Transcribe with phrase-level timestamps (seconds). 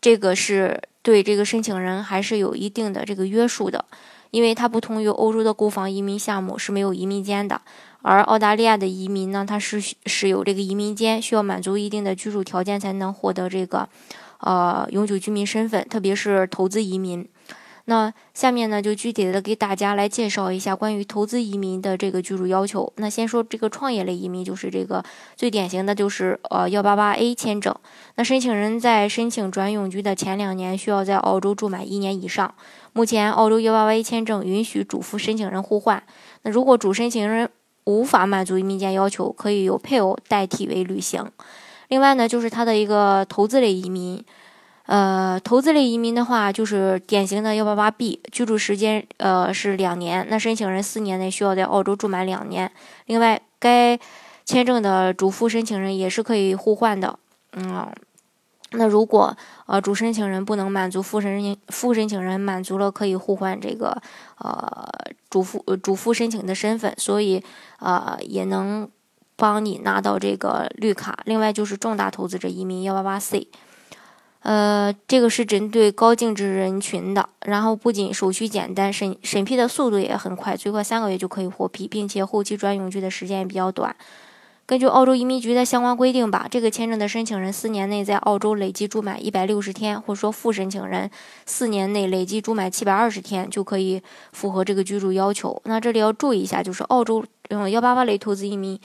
[0.00, 3.84] 这个是对这个申请人还是有一定的这个约束的。
[4.30, 7.62] 因为它不同于欧洲的购房移民项目是没有移民间的，
[8.02, 13.88] 而澳大利亚的移民呢，它是是有这个移民间，需要满足一定的居住条件才能获得这个，
[14.40, 17.26] 呃，永久居民身份，特别是投资移民。
[17.90, 22.92] 那下面呢，就具体的给大家来介绍一下关于投资移民的这个居住要求。
[22.96, 25.02] 那先说这个创业类移民，就是这个
[25.36, 27.74] 最典型的就是呃幺八八 A 签证。
[28.16, 32.54] 那申请人在申请转永居的前两年，需要在澳洲住满一年以上。
[32.92, 36.02] 目前澳洲幺八八 A 签证允许主副申请人互换。
[36.42, 37.48] 那如果主申请人
[37.84, 41.26] 无法满足移民监要求，可以由配偶代替为履行。
[41.88, 44.22] 另外呢，就是他的一个投资类移民。
[44.88, 52.72] 呃，投资类移民的话，就是典型的幺八八 B，居住时间呃是两年，那申请人四年内需要在澳洲住满两年。
[53.04, 54.00] 另外，该
[54.46, 57.18] 签证的主副申请人也是可以互换的。
[57.52, 57.86] 嗯，
[58.70, 59.36] 那如果
[59.66, 63.94] 呃主申请人不能满足副申请副申请人满足了，可以互换这个
[64.38, 64.88] 呃
[65.28, 67.44] 主副主副申请的身份，所以
[67.80, 68.88] 呃也能
[69.36, 71.18] 帮你拿到这个绿卡。
[71.26, 73.48] 另外就是重大投资者移民幺八八 C。
[74.42, 83.94] 呃，这个是针对高净值人群的，然后不仅手续简单，审审批的速度也很快，最快三个月就可以获批，并且后期转永居的时间也比较短。
[84.64, 91.10] 根据澳洲移民局的相关规定吧，这个签证的申请人四年内在澳洲累计住满一百六十天，或者说副申请人
[91.46, 94.02] 四年内累计住满七百二十天，就可以
[94.32, 95.58] 符合这个居住要求。
[95.64, 98.78] 那这里要注意一下，就是澳洲嗯幺八八类投资移民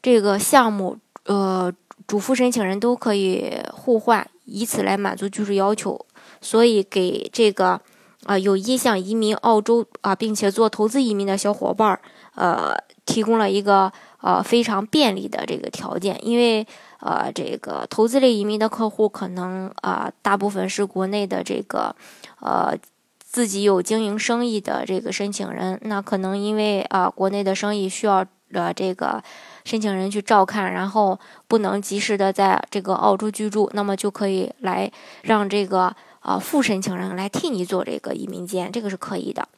[0.00, 1.72] 这个项目，呃，
[2.06, 4.26] 主副申请人都可以互换。
[4.44, 6.04] 以此来满足居住要求，
[6.40, 7.80] 所以给这个
[8.24, 12.00] 啊有意向移民澳洲啊，并且做投资移民的小伙伴儿，
[12.34, 12.76] 呃，
[13.06, 13.90] 提供了一个
[14.20, 16.18] 呃非常便利的这个条件。
[16.26, 16.66] 因为
[16.98, 21.94] 呃，这个投资类移民的客户可能啊，大部分是国内的这个
[22.40, 22.76] 呃
[23.20, 29.22] 自己有经营生意的这个申请人，那可能因为啊国内的生意需要呃这个。
[29.64, 34.90] 申请人去照看，然后不能及时的在这个澳洲居住，那么就可以来
[35.22, 39.48] 让这个啊副申请人来替你做这个移民监，这个是可以的。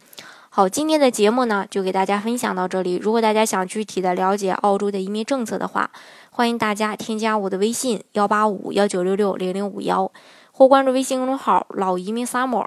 [0.51, 2.97] 好，今天的节目呢就给大家分享到这里。
[2.97, 5.91] 如果大家想具体的了解澳洲的移民政策的话，
[6.31, 10.13] 欢迎大家添加我的微信幺八五幺九六六零零五幺，
[10.53, 12.67] 或关注微信公众号老移民 summer。